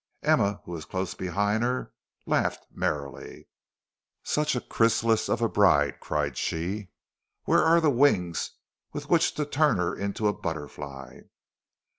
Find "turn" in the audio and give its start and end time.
9.45-9.77